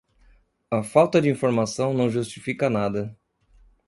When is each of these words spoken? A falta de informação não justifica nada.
A 0.71 0.81
falta 0.81 1.21
de 1.21 1.29
informação 1.29 1.93
não 1.93 2.09
justifica 2.09 2.71
nada. 2.71 3.15